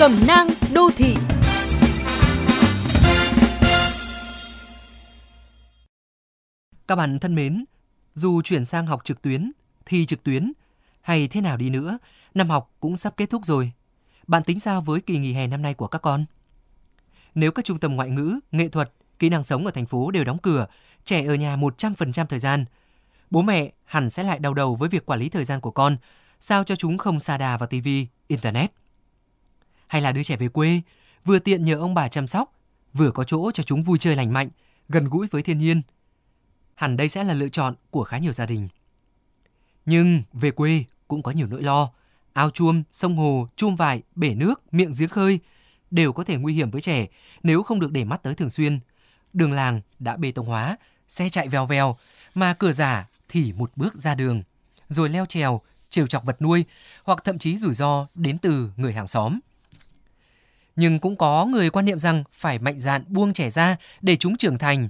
[0.00, 1.14] Cẩm nang đô thị
[6.88, 7.64] Các bạn thân mến,
[8.14, 9.52] dù chuyển sang học trực tuyến,
[9.86, 10.52] thi trực tuyến
[11.00, 11.98] hay thế nào đi nữa,
[12.34, 13.72] năm học cũng sắp kết thúc rồi.
[14.26, 16.24] Bạn tính sao với kỳ nghỉ hè năm nay của các con?
[17.34, 20.24] Nếu các trung tâm ngoại ngữ, nghệ thuật, kỹ năng sống ở thành phố đều
[20.24, 20.66] đóng cửa,
[21.04, 22.64] trẻ ở nhà 100% thời gian,
[23.30, 25.96] bố mẹ hẳn sẽ lại đau đầu với việc quản lý thời gian của con,
[26.38, 27.88] sao cho chúng không xa đà vào TV,
[28.26, 28.79] internet.
[29.90, 30.80] Hay là đưa trẻ về quê,
[31.24, 32.52] vừa tiện nhờ ông bà chăm sóc,
[32.92, 34.48] vừa có chỗ cho chúng vui chơi lành mạnh,
[34.88, 35.82] gần gũi với thiên nhiên.
[36.74, 38.68] Hẳn đây sẽ là lựa chọn của khá nhiều gia đình.
[39.86, 41.90] Nhưng về quê cũng có nhiều nỗi lo.
[42.32, 45.40] Ao chuông, sông hồ, chum vải, bể nước, miệng giếng khơi
[45.90, 47.06] đều có thể nguy hiểm với trẻ
[47.42, 48.80] nếu không được để mắt tới thường xuyên.
[49.32, 50.76] Đường làng đã bê tông hóa,
[51.08, 51.96] xe chạy vèo vèo,
[52.34, 54.42] mà cửa giả thì một bước ra đường,
[54.88, 56.64] rồi leo trèo, trêu chọc vật nuôi
[57.04, 59.40] hoặc thậm chí rủi ro đến từ người hàng xóm.
[60.80, 64.36] Nhưng cũng có người quan niệm rằng phải mạnh dạn buông trẻ ra để chúng
[64.36, 64.88] trưởng thành,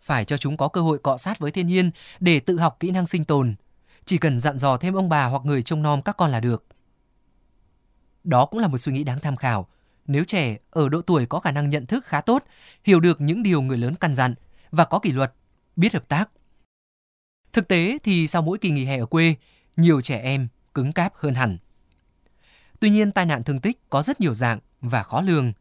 [0.00, 2.90] phải cho chúng có cơ hội cọ sát với thiên nhiên để tự học kỹ
[2.90, 3.54] năng sinh tồn.
[4.04, 6.64] Chỉ cần dặn dò thêm ông bà hoặc người trông nom các con là được.
[8.24, 9.68] Đó cũng là một suy nghĩ đáng tham khảo.
[10.06, 12.44] Nếu trẻ ở độ tuổi có khả năng nhận thức khá tốt,
[12.84, 14.34] hiểu được những điều người lớn căn dặn
[14.70, 15.32] và có kỷ luật,
[15.76, 16.30] biết hợp tác.
[17.52, 19.34] Thực tế thì sau mỗi kỳ nghỉ hè ở quê,
[19.76, 21.58] nhiều trẻ em cứng cáp hơn hẳn.
[22.80, 24.58] Tuy nhiên tai nạn thương tích có rất nhiều dạng
[24.88, 25.52] và khó lường.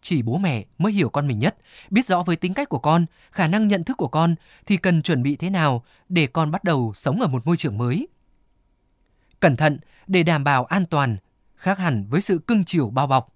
[0.00, 1.56] Chỉ bố mẹ mới hiểu con mình nhất,
[1.90, 4.34] biết rõ với tính cách của con, khả năng nhận thức của con
[4.66, 7.78] thì cần chuẩn bị thế nào để con bắt đầu sống ở một môi trường
[7.78, 8.08] mới.
[9.40, 11.16] Cẩn thận để đảm bảo an toàn,
[11.56, 13.34] khác hẳn với sự cưng chiều bao bọc.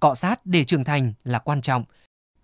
[0.00, 1.84] Cọ sát để trưởng thành là quan trọng,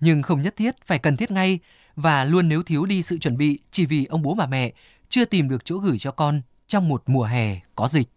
[0.00, 1.58] nhưng không nhất thiết phải cần thiết ngay
[1.96, 4.72] và luôn nếu thiếu đi sự chuẩn bị chỉ vì ông bố bà mẹ
[5.08, 8.08] chưa tìm được chỗ gửi cho con trong một mùa hè có dịch.